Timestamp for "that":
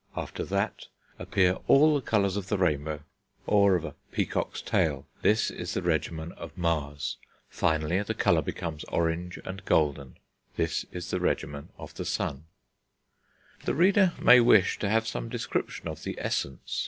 0.45-0.87